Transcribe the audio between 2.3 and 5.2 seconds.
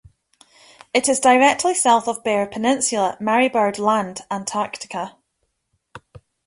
Peninsula, Marie Byrd Land, Antarctica.